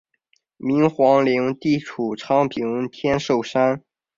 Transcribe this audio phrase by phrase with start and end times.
[0.57, 3.83] 明皇陵地处昌平天寿山。